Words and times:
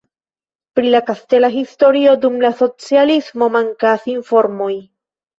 Pri 0.77 0.91
la 0.93 0.99
kastela 1.09 1.49
historio 1.55 2.15
dum 2.23 2.39
la 2.43 2.51
socialismo 2.61 3.49
mankas 3.57 4.07
informoj. 4.15 4.71